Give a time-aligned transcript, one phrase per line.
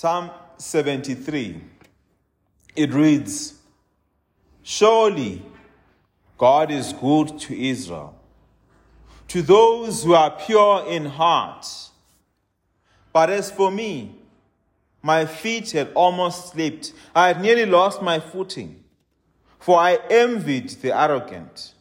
[0.00, 1.60] Psalm 73.
[2.74, 3.58] It reads
[4.62, 5.42] Surely
[6.38, 8.18] God is good to Israel,
[9.28, 11.66] to those who are pure in heart.
[13.12, 14.14] But as for me,
[15.02, 16.94] my feet had almost slipped.
[17.14, 18.82] I had nearly lost my footing,
[19.58, 21.74] for I envied the arrogant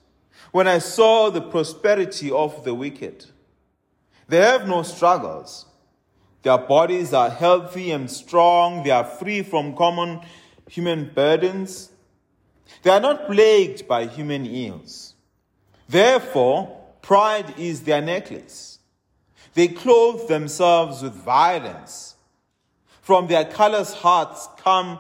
[0.52, 3.28] when I saw the prosperity of the wicked.
[4.28, 5.68] They have no struggles.
[6.42, 8.84] Their bodies are healthy and strong.
[8.84, 10.22] They are free from common
[10.70, 11.92] human burdens.
[12.84, 15.16] They are not plagued by human ills.
[15.88, 18.80] Therefore, pride is their necklace.
[19.54, 22.16] They clothe themselves with violence.
[23.02, 25.00] From their callous hearts come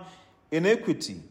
[0.51, 1.21] iniquity.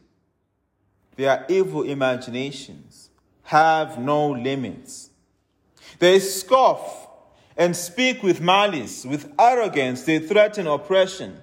[1.16, 3.10] Their evil imaginations
[3.42, 5.10] have no limits.
[5.98, 7.07] They scoff
[7.58, 11.36] and speak with malice, with arrogance, they threaten oppression.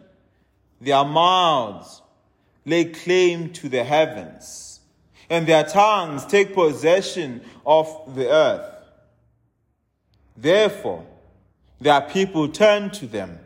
[0.80, 2.02] Their mouths
[2.64, 4.80] lay claim to the heavens,
[5.30, 8.72] and their tongues take possession of the earth.
[10.38, 11.06] Therefore,
[11.82, 13.40] their people turn to them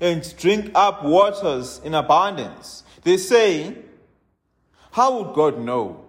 [0.00, 2.84] and drink up waters in abundance.
[3.02, 3.76] They say,
[4.92, 6.08] How would God know?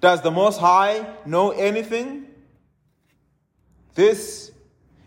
[0.00, 2.26] Does the Most High know anything?
[3.94, 4.52] This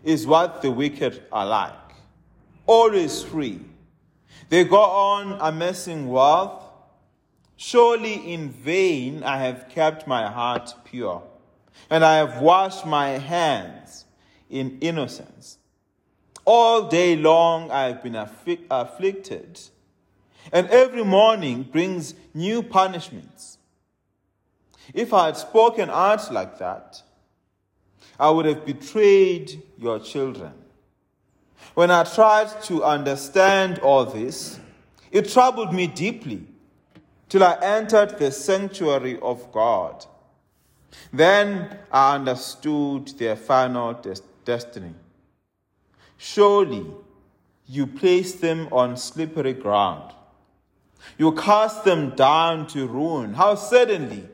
[0.02, 1.74] is what the wicked are like.
[2.66, 3.60] Always free.
[4.48, 6.64] They go on amassing wealth.
[7.56, 11.22] Surely in vain I have kept my heart pure,
[11.90, 14.06] and I have washed my hands
[14.48, 15.58] in innocence.
[16.46, 19.60] All day long I have been afflicted,
[20.50, 23.58] and every morning brings new punishments.
[24.94, 27.02] If I had spoken out like that,
[28.18, 30.52] I would have betrayed your children.
[31.74, 34.58] When I tried to understand all this,
[35.10, 36.46] it troubled me deeply
[37.28, 40.04] till I entered the sanctuary of God.
[41.12, 44.94] Then I understood their final des- destiny.
[46.16, 46.86] Surely
[47.66, 50.12] you placed them on slippery ground.
[51.16, 53.34] You cast them down to ruin.
[53.34, 54.28] How suddenly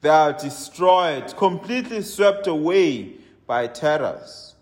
[0.00, 3.14] they are destroyed, completely swept away
[3.46, 4.54] by terrors.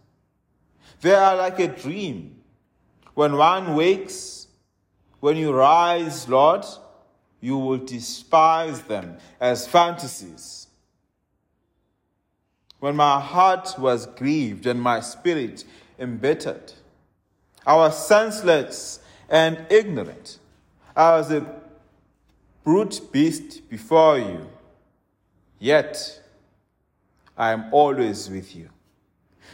[1.00, 2.37] They are like a dream.
[3.15, 4.49] When one wakes,
[5.21, 6.65] when you rise, Lord,
[7.41, 10.66] you will despise them as fantasies.
[12.81, 15.65] When my heart was grieved and my spirit
[15.99, 16.72] embittered,
[17.66, 20.38] I was senseless and ignorant.
[20.97, 21.47] I was a
[22.65, 24.49] brute beast before you.
[25.59, 26.23] Yet
[27.37, 28.71] I am always with you.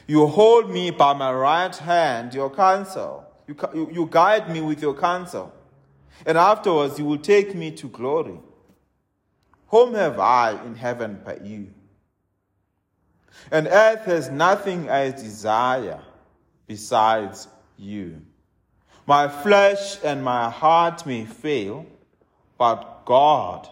[0.06, 3.24] You hold me by my right hand, your counsel.
[3.46, 5.52] You, you, guide me with your counsel.
[6.26, 8.38] And afterwards, you will take me to glory.
[9.68, 11.72] Whom have I in heaven but you?
[13.50, 16.00] And earth has nothing I desire
[16.66, 18.22] besides you.
[19.06, 21.84] My flesh and my heart may fail,
[22.56, 23.68] but God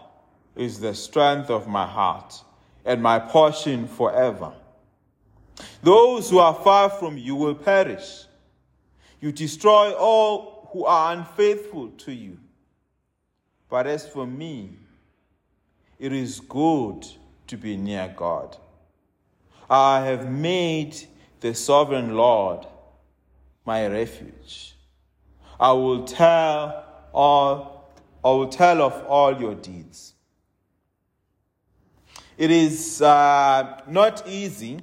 [0.55, 2.41] is the strength of my heart
[2.85, 4.53] and my portion forever.
[5.81, 8.25] Those who are far from you will perish.
[9.19, 12.37] You destroy all who are unfaithful to you.
[13.69, 14.77] But as for me,
[15.99, 17.07] it is good
[17.47, 18.57] to be near God.
[19.69, 20.97] I have made
[21.39, 22.67] the sovereign Lord
[23.65, 24.75] my refuge.
[25.59, 27.73] I will tell all
[28.25, 30.13] I will tell of all your deeds.
[32.37, 34.79] It is uh, not easy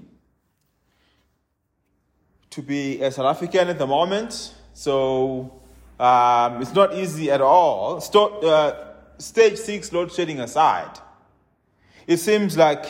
[2.50, 5.60] to be a South African at the moment, so
[5.98, 8.00] um, it's not easy at all.
[8.00, 10.98] Sto- uh, stage six load shedding aside,
[12.06, 12.86] it seems like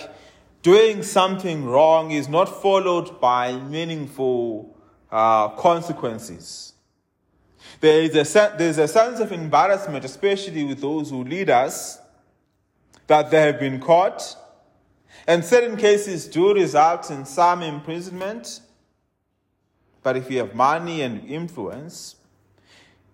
[0.63, 4.77] doing something wrong is not followed by meaningful
[5.11, 6.75] uh, consequences.
[7.81, 11.99] There is a, there's a sense of embarrassment, especially with those who lead us,
[13.07, 14.37] that they have been caught.
[15.27, 18.61] And certain cases do result in some imprisonment
[20.03, 22.17] but if you have money and influence,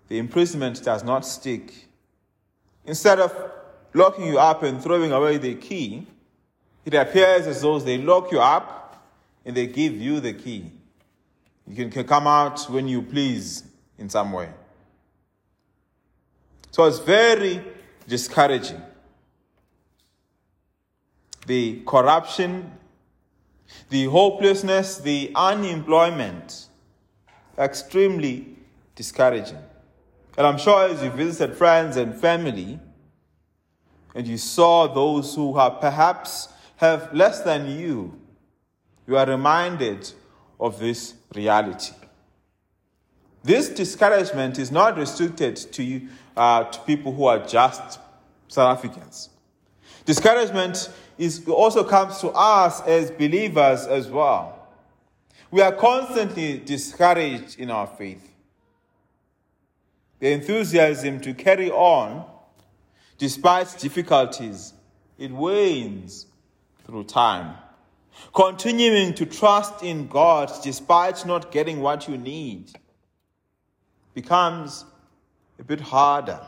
[0.08, 1.88] the imprisonment does not stick.
[2.84, 3.34] Instead of
[3.92, 6.06] locking you up and throwing away the key,
[6.84, 9.04] it appears as though they lock you up
[9.44, 10.70] and they give you the key.
[11.66, 13.64] You can, come out when you please
[13.98, 14.48] in some way.
[16.70, 17.60] So it's very
[18.06, 18.80] discouraging.
[21.46, 22.72] The corruption,
[23.88, 26.66] the hopelessness, the unemployment
[27.58, 28.56] extremely
[28.94, 29.58] discouraging.
[30.36, 32.78] And I'm sure as you visited friends and family,
[34.14, 38.18] and you saw those who have perhaps have less than you,
[39.06, 40.10] you are reminded
[40.58, 41.94] of this reality.
[43.44, 48.00] This discouragement is not restricted to, you, uh, to people who are just
[48.48, 49.30] South Africans.
[50.04, 54.68] Discouragement is, also comes to us as believers as well.
[55.50, 58.32] We are constantly discouraged in our faith.
[60.18, 62.24] The enthusiasm to carry on
[63.18, 64.74] despite difficulties,
[65.18, 66.26] it wanes
[66.84, 67.56] through time.
[68.34, 72.70] Continuing to trust in God despite not getting what you need
[74.14, 74.84] becomes
[75.58, 76.40] a bit harder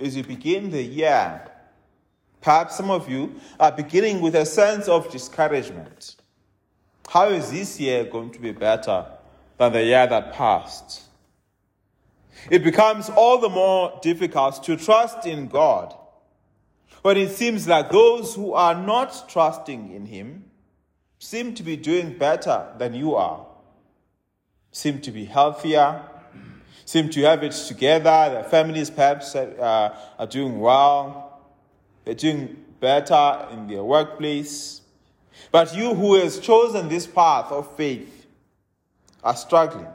[0.00, 1.50] as you begin the year.
[2.40, 6.16] Perhaps some of you are beginning with a sense of discouragement.
[7.08, 9.06] How is this year going to be better
[9.56, 11.02] than the year that passed?
[12.50, 15.94] It becomes all the more difficult to trust in God
[17.02, 20.44] when it seems like those who are not trusting in Him
[21.18, 23.46] seem to be doing better than you are,
[24.72, 26.02] seem to be healthier,
[26.84, 28.30] seem to have it together.
[28.30, 31.27] Their families perhaps uh, are doing well.
[32.08, 34.80] They're doing better in their workplace.
[35.52, 38.24] But you who has chosen this path of faith
[39.22, 39.88] are struggling.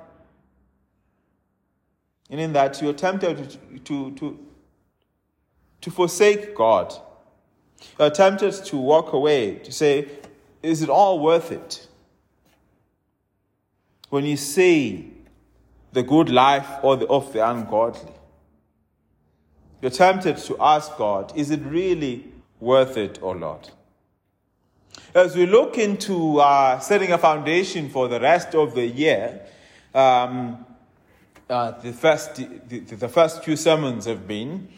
[2.29, 4.39] And in that you're tempted to, to,
[5.81, 6.93] to, forsake God.
[7.97, 10.07] You're tempted to walk away, to say,
[10.61, 11.87] Is it all worth it?
[14.09, 15.13] When you see
[15.93, 18.13] the good life or the, of the ungodly.
[19.83, 22.31] You're tempted to ask God, is it really
[22.61, 23.69] worth it, or Lord?
[25.13, 29.41] As we look into uh, setting a foundation for the rest of the year,
[29.93, 30.65] um,
[31.49, 34.69] uh, the, first, the, the first few sermons have been,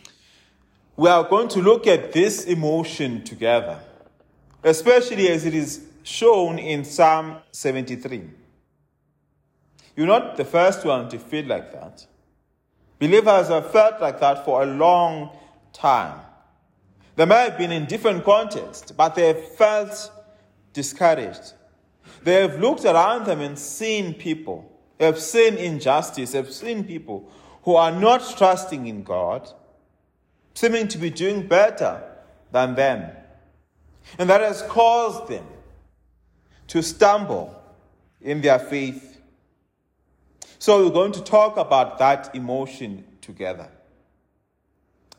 [0.98, 3.80] we are going to look at this emotion together,
[4.64, 8.28] especially as it is shown in Psalm 73.
[9.96, 12.08] You're not the first one to feel like that.
[13.06, 15.30] Believers have felt like that for a long
[15.72, 16.20] time.
[17.16, 20.12] They may have been in different contexts, but they have felt
[20.74, 21.54] discouraged.
[22.24, 24.68] They have looked around them and seen people,
[24.98, 27.30] they have seen injustice, they have seen people
[27.62, 29.52] who are not trusting in God,
[30.56, 32.02] seeming to be doing better
[32.52, 33.12] than them.
[34.18, 35.46] And that has caused them
[36.70, 37.62] to stumble
[38.20, 39.15] in their faith
[40.60, 43.70] so we're going to talk about that emotion together.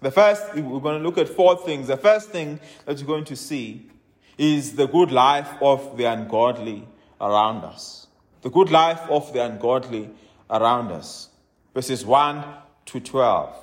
[0.01, 1.89] The first, we're going to look at four things.
[1.89, 3.91] The first thing that you're going to see
[4.39, 6.87] is the good life of the ungodly
[7.21, 8.07] around us.
[8.43, 10.11] The good life of the ungodly
[10.51, 11.31] around us.
[11.75, 12.45] Verses 1
[12.87, 13.57] to 12.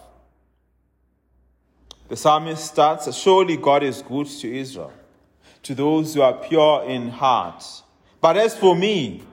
[2.10, 4.94] The psalmist starts Surely God is good to Israel,
[5.64, 7.64] to those who are pure in heart.
[8.20, 9.24] But as for me,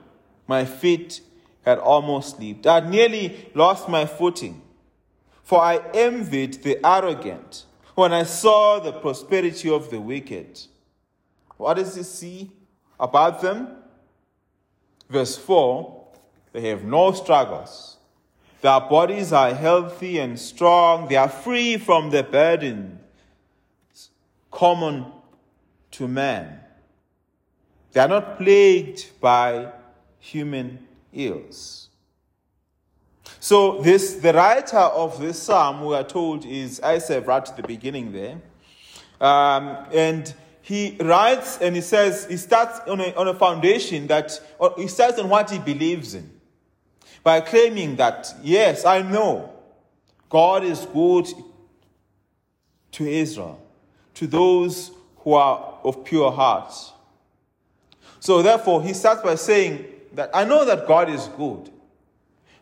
[0.47, 1.21] my feet
[1.63, 2.65] had almost slipped.
[2.67, 4.61] I had nearly lost my footing,
[5.43, 7.65] for I envied the arrogant
[7.95, 10.59] when I saw the prosperity of the wicked.
[11.57, 12.51] What does he see
[12.99, 13.67] about them?
[15.09, 16.01] Verse 4
[16.53, 17.97] they have no struggles.
[18.61, 21.07] Their bodies are healthy and strong.
[21.07, 22.99] They are free from the burden
[24.51, 25.05] common
[25.91, 26.59] to man.
[27.93, 29.71] They are not plagued by
[30.19, 31.89] human ills.
[33.39, 37.63] So this the writer of this psalm we are told is Asaph right at the
[37.63, 38.41] beginning there.
[39.19, 44.39] Um, and he writes and he says he starts on a, on a foundation that
[44.77, 46.29] he starts on what he believes in
[47.23, 49.51] by claiming that yes i know
[50.29, 51.27] god is good
[52.91, 53.59] to israel
[54.13, 56.73] to those who are of pure heart
[58.19, 61.69] so therefore he starts by saying that I know that God is good.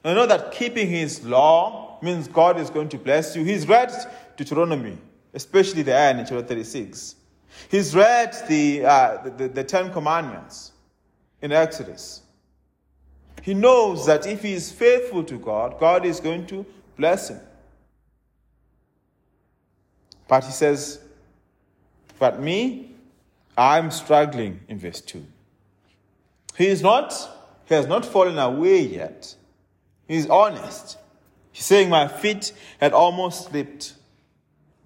[0.03, 3.43] I know that keeping his law means God is going to bless you.
[3.43, 3.91] He's read
[4.37, 4.97] Deuteronomy,
[5.33, 7.15] especially the end in chapter 36.
[7.69, 10.71] He's read the, uh, the, the, the Ten Commandments
[11.41, 12.21] in Exodus.
[13.41, 16.65] He knows that if he is faithful to God, God is going to
[16.97, 17.39] bless him.
[20.27, 21.01] But he says,
[22.19, 22.95] But me,
[23.57, 25.25] I'm struggling in verse 2.
[26.57, 27.38] He is not
[27.69, 29.35] he has not fallen away yet.
[30.07, 30.97] He's honest.
[31.51, 33.93] He's saying, My feet had almost slipped.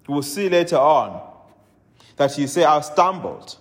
[0.06, 1.18] We'll see later on
[2.16, 3.56] that he say, I stumbled.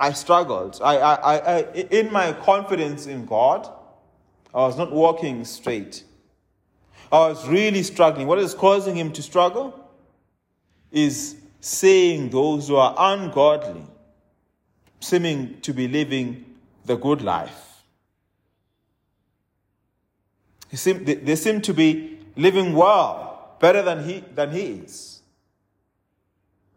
[0.00, 0.80] I struggled.
[0.82, 3.70] I, I, I, in my confidence in God,
[4.52, 6.02] I was not walking straight.
[7.12, 8.26] I was really struggling.
[8.26, 9.78] What is causing him to struggle?
[10.90, 13.84] Is seeing those who are ungodly
[14.98, 16.51] seeming to be living
[16.84, 17.72] the good life.
[20.72, 25.20] Seem, they seem to be living well, better than he, than he is.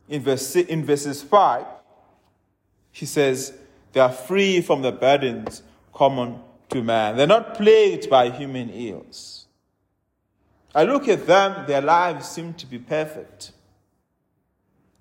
[0.09, 1.65] In, verse, in verses 5,
[2.91, 3.53] he says,
[3.93, 7.15] They are free from the burdens common to man.
[7.15, 9.45] They're not plagued by human ills.
[10.73, 13.53] I look at them, their lives seem to be perfect.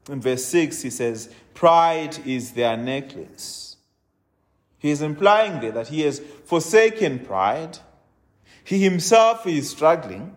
[0.08, 3.73] In verse 6, he says, Pride is their necklace.
[4.84, 7.78] He is implying there that he has forsaken pride.
[8.64, 10.36] He himself is struggling.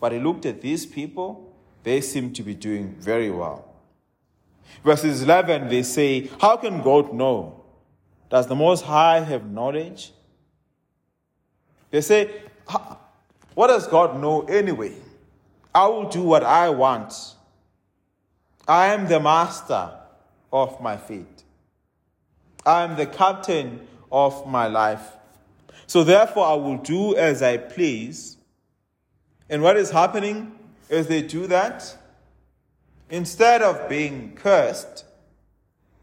[0.00, 3.70] But he looked at these people, they seem to be doing very well.
[4.82, 7.64] Verses 11, they say, How can God know?
[8.30, 10.12] Does the Most High have knowledge?
[11.90, 12.30] They say,
[13.54, 14.94] What does God know anyway?
[15.74, 17.12] I will do what I want.
[18.66, 19.90] I am the master
[20.50, 21.37] of my fate.
[22.64, 25.06] I am the captain of my life.
[25.86, 28.36] So therefore, I will do as I please.
[29.48, 30.58] And what is happening
[30.90, 31.96] as they do that?
[33.10, 35.04] Instead of being cursed,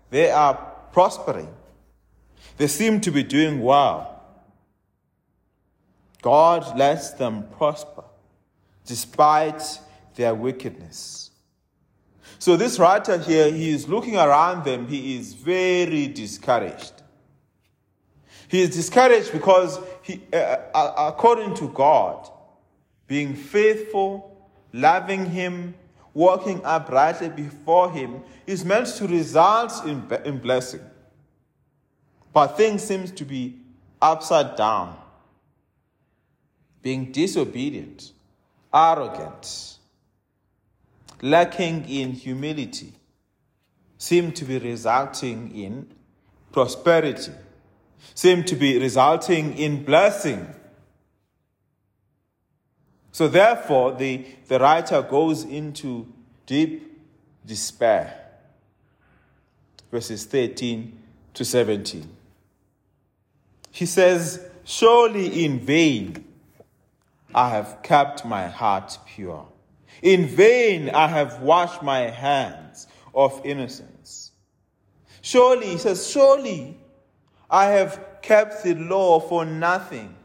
[0.10, 0.56] they are
[0.92, 1.54] prospering.
[2.58, 4.12] They seem to be doing well.
[6.22, 8.04] God lets them prosper
[8.86, 9.62] despite
[10.16, 11.25] their wickedness.
[12.40, 16.94] So this writer here, he is looking around them, he is very discouraged.
[18.48, 20.36] He is discouraged because he, uh,
[20.74, 22.30] uh, according to God,
[23.08, 24.38] being faithful,
[24.74, 25.76] loving him,
[26.14, 30.82] walking uprightly before him is meant to result in, in blessing.
[32.34, 33.60] But things seem to be
[34.02, 34.98] upside down.
[36.82, 38.12] Being disobedient,
[38.74, 39.75] arrogant,
[41.22, 42.94] lacking in humility,
[43.98, 45.88] seem to be resulting in
[46.52, 47.32] prosperity,
[48.14, 50.48] seem to be resulting in blessing.
[53.12, 56.08] So, therefore, the, the writer goes into
[56.46, 57.02] deep
[57.46, 58.22] despair.
[59.92, 60.98] Verses 13
[61.34, 62.10] to 17.
[63.72, 66.26] He says, Surely in vain
[67.34, 69.48] I have kept my heart pure
[70.02, 74.32] in vain I have washed my hands of innocence.
[75.22, 76.78] Surely, he says, surely
[77.50, 80.16] I have kept the law for nothing.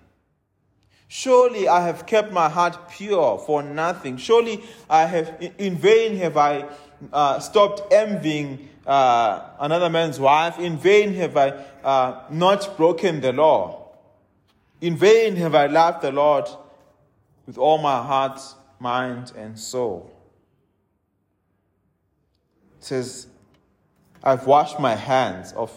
[1.09, 4.17] Surely I have kept my heart pure for nothing.
[4.17, 6.69] Surely I have, in vain have I
[7.12, 10.59] uh, stopped envying uh, another man's wife.
[10.59, 11.50] In vain have I
[11.83, 13.89] uh, not broken the law.
[14.81, 16.49] In vain have I loved the Lord
[17.47, 18.41] with all my heart
[18.80, 20.10] mind, and soul.
[22.78, 23.26] It says,
[24.25, 25.72] I've washed my hands of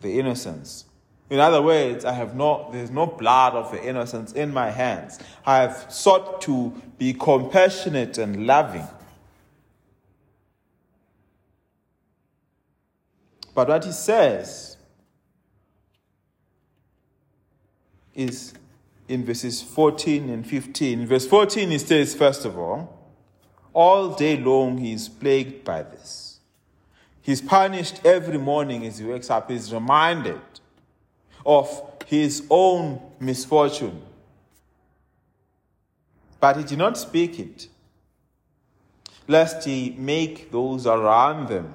[0.00, 0.84] the innocence.
[1.30, 5.18] In other words, I have no, there's no blood of the innocents in my hands.
[5.44, 8.86] I have sought to be compassionate and loving.
[13.54, 14.76] But what he says
[18.14, 18.54] is
[19.08, 21.00] in verses 14 and 15.
[21.00, 22.94] In verse 14, he says, first of all,
[23.72, 26.40] all day long he is plagued by this.
[27.22, 29.50] He's punished every morning as he wakes up.
[29.50, 30.40] He's reminded
[31.44, 34.02] of his own misfortune.
[36.40, 37.68] But he did not speak it,
[39.26, 41.74] lest he make those around them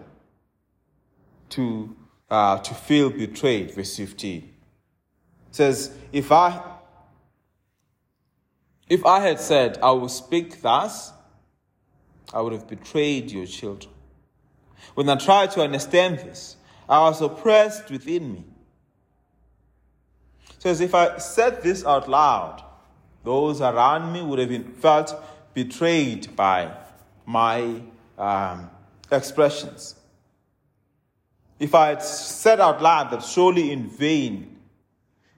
[1.50, 1.96] to,
[2.30, 3.72] uh, to feel betrayed.
[3.76, 4.54] Verse 15
[5.54, 6.73] it says, If I
[8.90, 11.12] if I had said, I will speak thus,
[12.34, 13.94] I would have betrayed your children.
[14.96, 16.58] When I tried to understand this,
[16.90, 18.44] I was oppressed within me.
[20.60, 22.64] So, as if I said this out loud,
[23.24, 25.16] those around me would have been, felt
[25.54, 26.72] betrayed by
[27.26, 27.82] my
[28.18, 28.70] um,
[29.12, 29.96] expressions.
[31.60, 34.58] If I had said out loud that surely in vain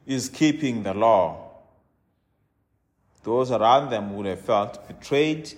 [0.05, 1.44] is keeping the law,
[3.25, 5.51] those around them would have felt betrayed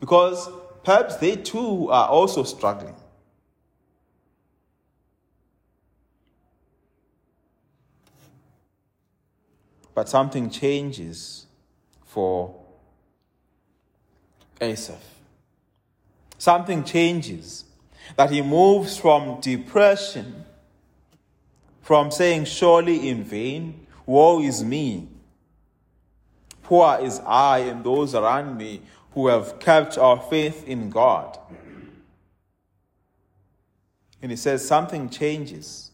[0.00, 0.50] because
[0.84, 2.94] perhaps they too are also struggling.
[9.94, 11.46] But something changes
[12.04, 12.54] for
[14.60, 15.02] Asaph.
[16.36, 17.64] Something changes.
[18.16, 20.44] That he moves from depression,
[21.80, 25.08] from saying, Surely in vain, woe is me,
[26.70, 28.80] poor is I and those around me
[29.14, 31.36] who have kept our faith in God.
[34.22, 35.90] And he says something changes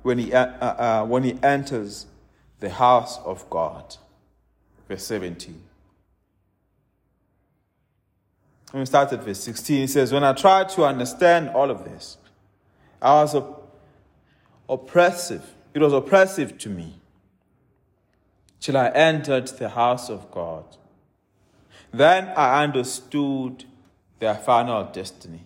[0.00, 2.06] when he, uh, uh, uh when he enters
[2.60, 3.98] the house of God.
[4.88, 5.62] Verse 17.
[8.70, 11.84] When we start at verse 16, he says, When I tried to understand all of
[11.84, 12.16] this,
[13.02, 13.76] I was op-
[14.70, 15.44] oppressive.
[15.74, 16.94] It was oppressive to me
[18.64, 20.64] till I entered the house of God.
[21.92, 23.64] Then I understood
[24.20, 25.44] their final destiny.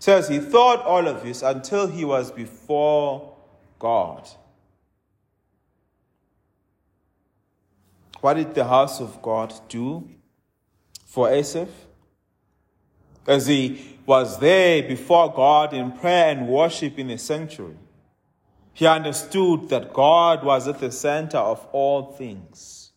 [0.00, 3.36] Says he thought all of this until he was before
[3.78, 4.28] God.
[8.20, 10.08] What did the house of God do?
[11.12, 11.68] for Asaph
[13.26, 17.76] as he was there before God in prayer and worship in the sanctuary.
[18.72, 22.92] He understood that God was at the center of all things.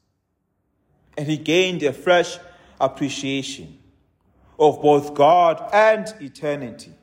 [1.17, 2.37] And he gained a fresh
[2.79, 3.79] appreciation
[4.59, 6.93] of both God and eternity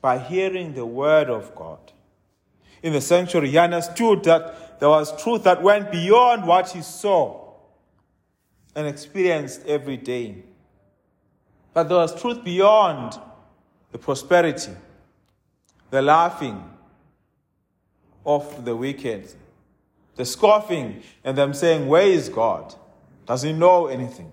[0.00, 1.92] by hearing the word of God.
[2.82, 7.52] In the sanctuary, he understood that there was truth that went beyond what he saw
[8.74, 10.42] and experienced every day.
[11.72, 13.18] But there was truth beyond
[13.92, 14.72] the prosperity,
[15.92, 16.64] the laughing
[18.24, 19.30] of the wicked,
[20.16, 22.74] the scoffing, and them saying, Where is God?
[23.26, 24.32] Does he know anything?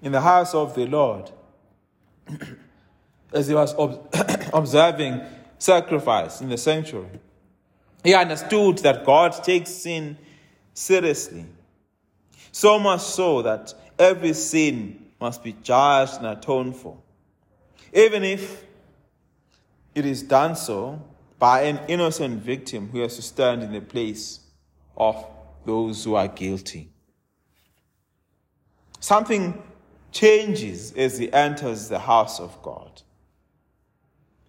[0.00, 1.30] In the house of the Lord,
[3.32, 3.74] as he was
[4.54, 5.20] observing
[5.58, 7.20] sacrifice in the sanctuary,
[8.02, 10.16] he understood that God takes sin
[10.72, 11.44] seriously
[12.52, 16.96] so much so that every sin must be judged and atoned for.
[17.92, 18.64] Even if
[19.98, 21.02] it is done so
[21.38, 24.40] by an innocent victim who has to stand in the place
[24.96, 25.26] of
[25.64, 26.90] those who are guilty.
[29.00, 29.62] Something
[30.10, 33.02] changes as he enters the house of God.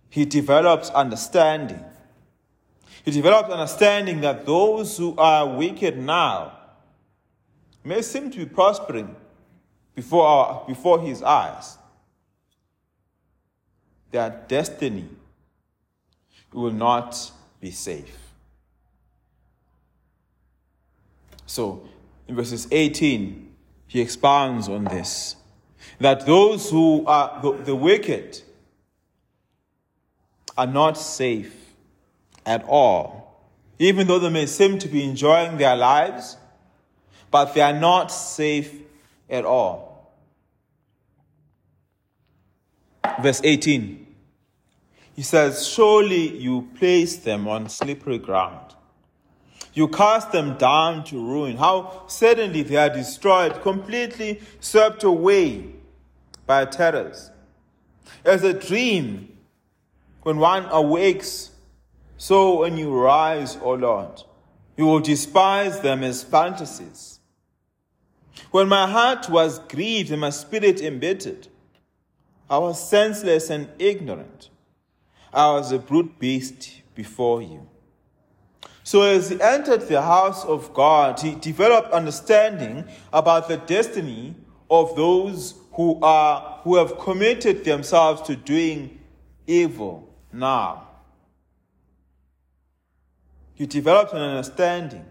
[0.10, 1.84] He develops understanding.
[3.04, 6.54] He develops understanding that those who are wicked now
[7.84, 9.16] may seem to be prospering
[9.96, 11.78] before, our, before his eyes,
[14.12, 15.08] their destiny
[16.54, 18.16] will not be safe.
[21.46, 21.88] So,
[22.28, 23.50] in verses 18,
[23.88, 25.36] he expounds on this
[26.00, 28.42] that those who are the, the wicked
[30.58, 31.56] are not safe
[32.46, 33.42] at all,
[33.80, 36.38] even though they may seem to be enjoying their lives
[37.32, 38.74] but they are not safe
[39.30, 40.14] at all.
[43.22, 44.08] Verse 18.
[45.20, 48.74] He says, Surely you place them on slippery ground.
[49.74, 51.58] You cast them down to ruin.
[51.58, 55.74] How suddenly they are destroyed, completely swept away
[56.46, 57.32] by terrors.
[58.24, 59.38] As a dream,
[60.24, 61.52] when one awakes,
[62.16, 64.24] so when you rise, O Lord,
[64.78, 67.20] you will despise them as fantasies.
[68.52, 71.50] When my heart was grieved and my spirit embittered,
[72.50, 74.50] I was senseless and ignorant.
[75.34, 77.68] I was a brute beast before you.
[78.84, 84.36] So, as he entered the house of God, he developed understanding about the destiny
[84.70, 89.00] of those who, are, who have committed themselves to doing
[89.46, 90.88] evil now.
[93.54, 95.06] He developed an understanding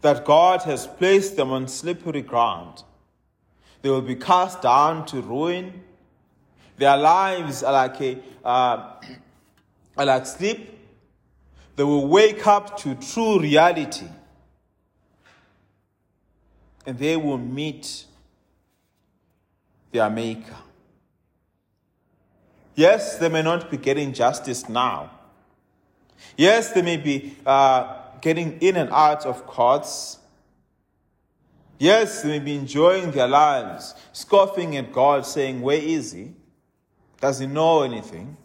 [0.00, 2.84] that God has placed them on slippery ground.
[3.82, 5.82] They will be cast down to ruin.
[6.76, 8.94] Their lives are like a uh,
[9.96, 10.70] are like sleep.
[11.76, 14.06] They will wake up to true reality,
[16.86, 18.04] and they will meet
[19.92, 20.56] their Maker.
[22.74, 25.10] Yes, they may not be getting justice now.
[26.36, 30.18] Yes, they may be uh, getting in and out of courts.
[31.78, 36.32] Yes, they may be enjoying their lives, scoffing at God, saying, Where is He?
[37.24, 38.36] Does He know anything?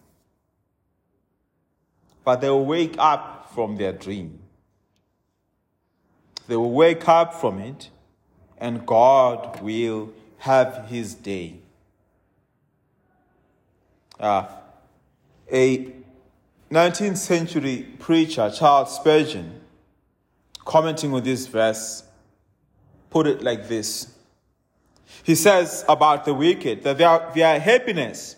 [2.24, 4.40] But they will wake up from their dream.
[6.48, 7.90] They will wake up from it,
[8.58, 11.56] and God will have His day.
[14.18, 14.48] Uh,
[15.52, 15.92] a
[16.72, 19.60] 19th century preacher, Charles Spurgeon,
[20.64, 22.04] commenting on this verse,
[23.10, 24.16] put it like this.
[25.24, 28.38] He says about the wicked that their, their happiness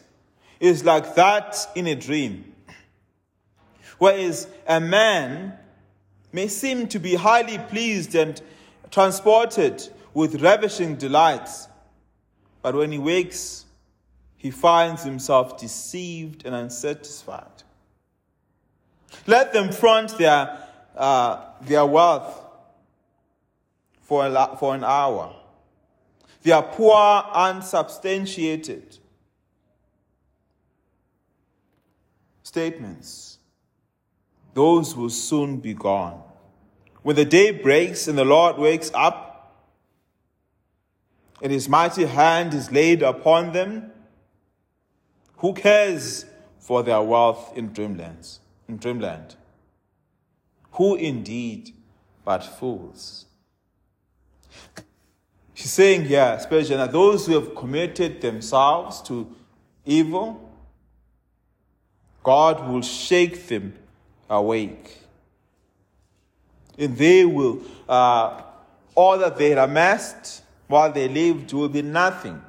[0.61, 2.53] is like that in a dream.
[3.97, 5.53] Whereas a man
[6.31, 8.39] may seem to be highly pleased and
[8.91, 11.67] transported with ravishing delights,
[12.61, 13.65] but when he wakes,
[14.37, 17.63] he finds himself deceived and unsatisfied.
[19.25, 22.39] Let them front their, uh, their wealth
[24.03, 25.35] for, a, for an hour.
[26.43, 28.97] They are poor, unsubstantiated
[32.51, 33.39] statements.
[34.53, 36.21] Those will soon be gone.
[37.01, 39.55] When the day breaks and the Lord wakes up,
[41.41, 43.91] and his mighty hand is laid upon them,
[45.37, 46.25] who cares
[46.59, 48.39] for their wealth in dreamlands?
[48.67, 49.37] In dreamland?
[50.73, 51.73] Who indeed
[52.25, 53.27] but fools?
[55.53, 59.33] She's saying here, especially that those who have committed themselves to
[59.85, 60.50] evil,
[62.23, 63.73] God will shake them
[64.29, 64.99] awake.
[66.77, 68.41] And they will, uh,
[68.95, 72.41] all that they had amassed while they lived will be nothing.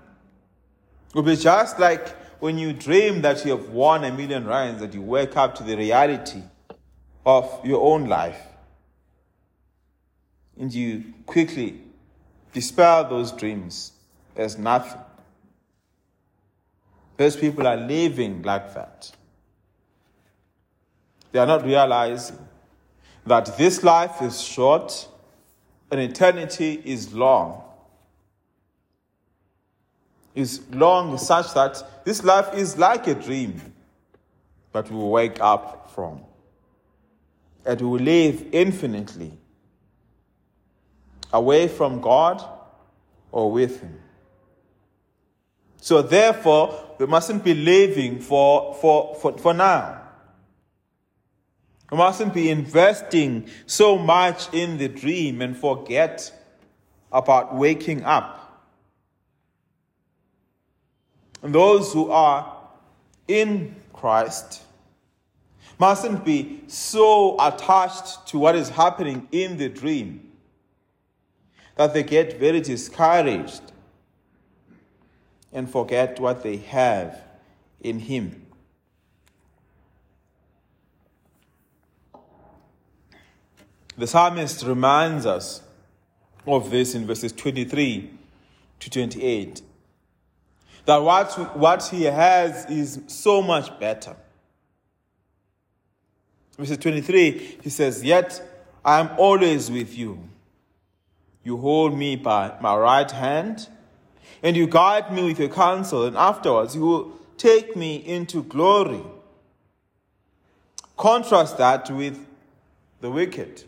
[1.11, 2.09] It will be just like
[2.41, 5.63] when you dream that you have won a million rands, that you wake up to
[5.63, 6.43] the reality
[7.25, 8.41] of your own life.
[10.59, 11.81] And you quickly
[12.53, 13.93] dispel those dreams
[14.37, 15.01] as nothing.
[17.17, 19.13] Those people are living like that.
[21.33, 22.39] They are not realizing
[23.27, 25.09] that this life is short
[25.91, 27.63] and eternity is long.
[30.35, 33.61] Is long such that this life is like a dream
[34.73, 36.21] that we will wake up from.
[37.65, 39.33] And we will live infinitely
[41.33, 42.43] away from God
[43.31, 43.99] or with Him.
[45.77, 50.01] So therefore, we mustn't be living for, for, for, for now.
[51.93, 56.33] We mustn't be investing so much in the dream and forget
[57.13, 58.65] about waking up.
[61.43, 62.57] And those who are
[63.29, 64.63] in Christ
[65.79, 70.33] mustn't be so attached to what is happening in the dream
[71.77, 73.61] that they get very discouraged
[75.53, 77.21] and forget what they have
[77.83, 78.42] in Him.
[83.97, 85.63] The psalmist reminds us
[86.47, 88.11] of this in verses 23
[88.81, 89.63] to 28
[90.85, 94.17] that what, what he has is so much better.
[96.59, 98.43] Verses 23, he says, Yet
[98.85, 100.29] I am always with you.
[101.45, 103.69] You hold me by my right hand,
[104.43, 109.03] and you guide me with your counsel, and afterwards you will take me into glory.
[110.97, 112.27] Contrast that with
[113.01, 113.65] the wicked,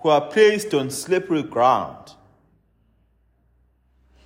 [0.00, 2.14] who are placed on slippery ground.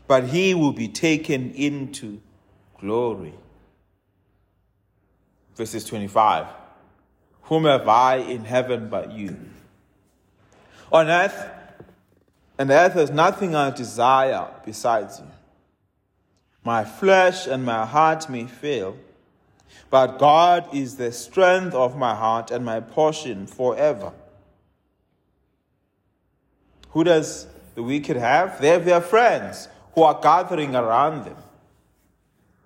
[0.06, 2.20] But he will be taken into
[2.78, 3.34] glory.
[5.56, 6.46] Verses 25
[7.42, 9.36] Whom have I in heaven but you?
[10.92, 11.50] On earth,
[12.58, 15.26] and earth has nothing I desire besides you.
[16.62, 18.96] My flesh and my heart may fail,
[19.90, 24.12] but God is the strength of my heart and my portion forever.
[26.94, 28.60] Who does the wicked have?
[28.60, 31.36] They have their friends who are gathering around them,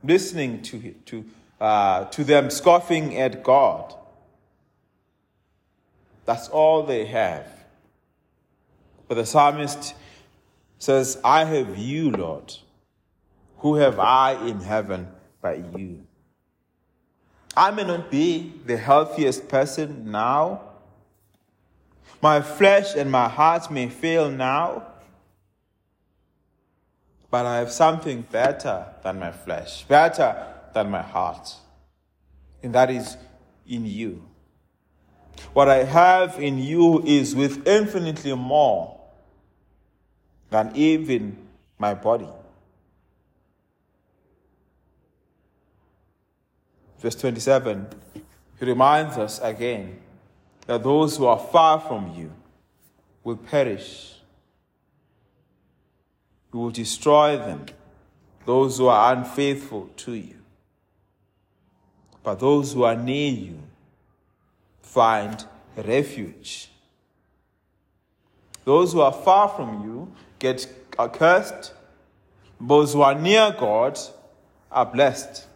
[0.04, 1.24] listening to, to,
[1.60, 3.94] uh, to them scoffing at God.
[6.26, 7.46] That's all they have.
[9.08, 9.94] But the psalmist
[10.78, 12.54] says, I have you, Lord.
[13.60, 15.08] Who have I in heaven
[15.40, 16.04] but you?
[17.56, 20.67] I may not be the healthiest person now.
[22.21, 24.85] My flesh and my heart may fail now.
[27.31, 31.55] But I have something better than my flesh, better than my heart.
[32.62, 33.16] And that is
[33.66, 34.25] in you.
[35.53, 38.99] What I have in you is with infinitely more
[40.51, 41.37] than even
[41.79, 42.29] my body.
[46.99, 47.87] Verse 27,
[48.59, 50.01] he reminds us again
[50.68, 52.31] that those who are far from you
[53.24, 54.16] will perish.
[56.52, 57.64] You will destroy them,
[58.44, 60.37] those who are unfaithful to you.
[62.22, 63.62] But those who are near you
[64.83, 65.42] find
[65.74, 66.70] refuge.
[68.66, 71.72] Those who are far from you get accursed.
[72.61, 73.98] Those who are near God
[74.70, 75.47] are blessed.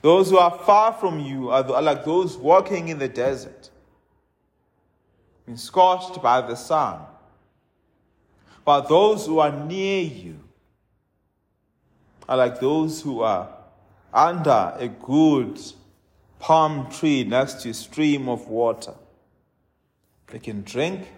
[0.00, 3.70] Those who are far from you are, like those walking in the desert,
[5.44, 7.00] being scorched by the sun.
[8.64, 10.40] But those who are near you
[12.28, 13.48] are like those who are
[14.12, 15.58] under a good
[16.38, 18.94] palm tree next to a stream of water.
[20.28, 21.08] They can drink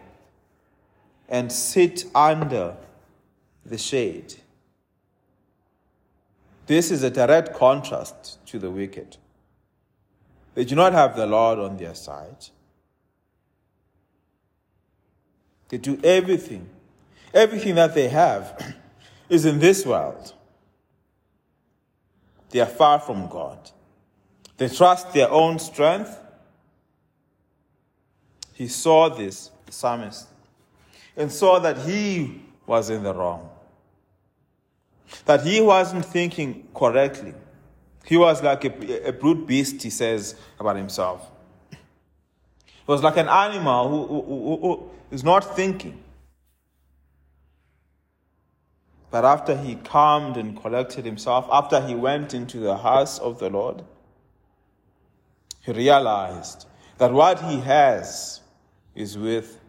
[1.28, 2.76] and sit under
[3.66, 4.34] the shade.
[6.70, 9.16] This is a direct contrast to the wicked.
[10.54, 12.46] They do not have the Lord on their side.
[15.68, 16.68] They do everything.
[17.34, 18.76] Everything that they have
[19.28, 20.32] is in this world.
[22.50, 23.58] They are far from God.
[24.56, 26.16] They trust their own strength.
[28.52, 30.28] He saw this, the psalmist,
[31.16, 33.50] and saw that he was in the wrong
[35.24, 37.34] that he wasn't thinking correctly.
[38.04, 41.30] He was like a, a brute beast, he says about himself.
[41.70, 46.02] He was like an animal who, who, who, who is not thinking.
[49.10, 53.50] But after he calmed and collected himself, after he went into the house of the
[53.50, 53.82] Lord,
[55.62, 56.66] he realized
[56.98, 58.40] that what he has
[58.94, 59.60] is with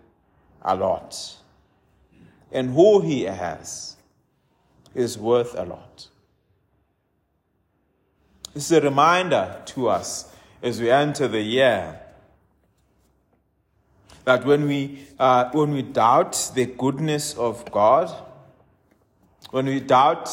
[0.61, 1.37] a lot.
[2.51, 3.90] And who he has
[4.93, 6.07] is worth a lot.
[8.53, 11.99] This is a reminder to us as we enter the year
[14.25, 18.11] that when we, uh, when we doubt the goodness of God,
[19.51, 20.29] when we doubt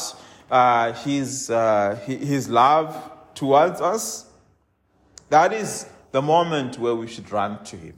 [0.51, 4.25] uh, his, uh, his love towards us,
[5.29, 7.95] that is the moment where we should run to Him.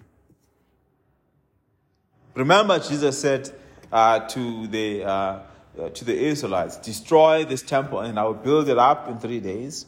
[2.36, 3.52] Remember, Jesus said
[3.92, 5.40] uh, to the uh,
[5.80, 9.40] Uh, to the Israelites, destroy this temple and I will build it up in three
[9.40, 9.86] days.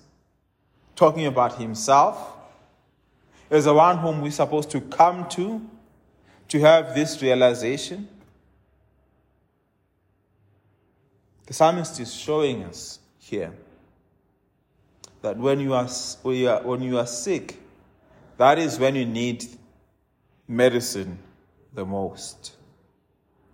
[0.96, 2.38] Talking about himself
[3.50, 5.62] as the one whom we're supposed to come to
[6.48, 8.08] to have this realization.
[11.48, 13.54] The psalmist is showing us here
[15.22, 15.88] that when you are,
[16.64, 17.60] when you are sick,
[18.38, 19.46] that is when you need
[20.48, 21.20] medicine
[21.74, 22.54] the most.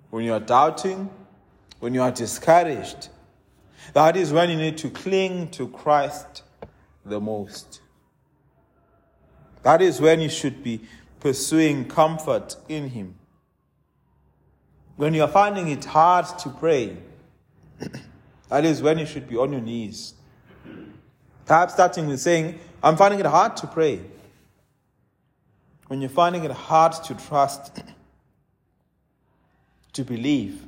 [0.09, 1.09] When you are doubting,
[1.79, 3.09] when you are discouraged,
[3.93, 6.43] that is when you need to cling to Christ
[7.05, 7.81] the most.
[9.63, 10.81] That is when you should be
[11.19, 13.15] pursuing comfort in Him.
[14.95, 16.97] When you are finding it hard to pray,
[18.49, 20.13] that is when you should be on your knees.
[21.45, 24.01] Perhaps starting with saying, I'm finding it hard to pray.
[25.87, 27.81] When you're finding it hard to trust,
[29.93, 30.63] to believe,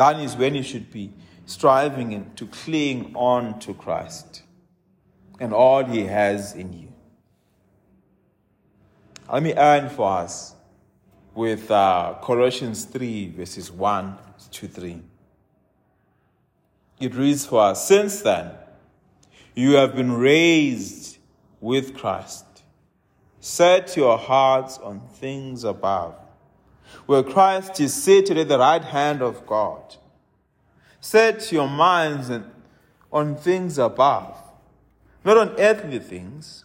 [0.00, 1.12] that is when you should be
[1.44, 4.44] striving to cling on to Christ
[5.38, 6.90] and all He has in you.
[9.30, 10.54] Let me end for us
[11.34, 14.16] with uh, Colossians 3, verses 1
[14.52, 15.02] to 3.
[16.98, 18.52] It reads for us Since then,
[19.54, 21.18] you have been raised
[21.60, 22.46] with Christ.
[23.38, 26.14] Set your hearts on things above
[27.10, 29.96] where Christ is seated at the right hand of God.
[31.00, 32.30] Set your minds
[33.12, 34.36] on things above,
[35.24, 36.64] not on earthly things,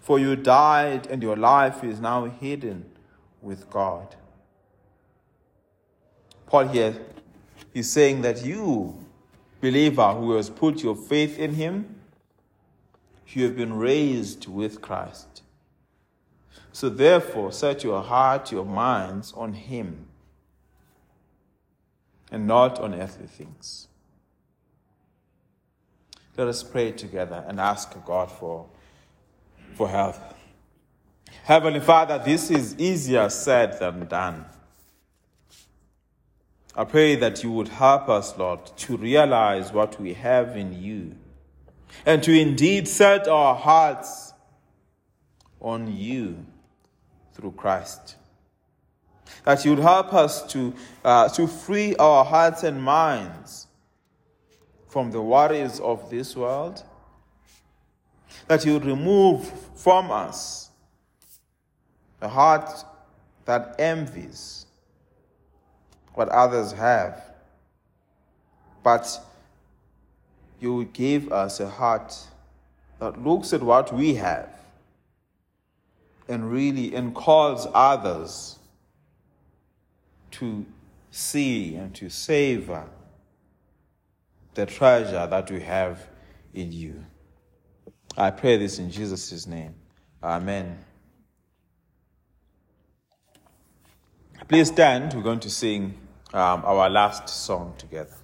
[0.00, 2.90] for you died and your life is now hidden
[3.40, 4.16] with God.
[6.46, 6.96] Paul here
[7.72, 8.98] is saying that you,
[9.60, 12.00] believer who has put your faith in him,
[13.28, 15.41] you have been raised with Christ.
[16.72, 20.06] So therefore, set your heart, your minds on Him
[22.30, 23.88] and not on earthly things.
[26.36, 28.66] Let us pray together and ask God for,
[29.74, 30.16] for help.
[31.44, 34.46] Heavenly Father, this is easier said than done.
[36.74, 41.16] I pray that you would help us, Lord, to realize what we have in you
[42.06, 44.32] and to indeed set our hearts
[45.60, 46.46] on you
[47.34, 48.16] through Christ.
[49.44, 53.66] That you would help us to, uh, to free our hearts and minds
[54.88, 56.82] from the worries of this world.
[58.46, 60.70] That you would remove from us
[62.20, 62.70] the heart
[63.46, 64.66] that envies
[66.14, 67.22] what others have.
[68.82, 69.20] But
[70.60, 72.14] you would give us a heart
[73.00, 74.51] that looks at what we have
[76.32, 78.58] and really and calls others
[80.32, 80.66] to
[81.10, 82.88] see and to savor
[84.54, 86.08] the treasure that we have
[86.54, 87.04] in you.
[88.16, 89.74] I pray this in Jesus' name.
[90.22, 90.78] Amen.
[94.48, 95.14] Please stand.
[95.14, 95.94] We're going to sing
[96.32, 98.21] um, our last song together.